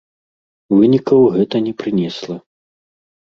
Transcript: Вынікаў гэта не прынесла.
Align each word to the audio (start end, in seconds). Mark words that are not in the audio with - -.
Вынікаў 0.77 1.21
гэта 1.35 1.55
не 1.67 1.73
прынесла. 1.83 2.37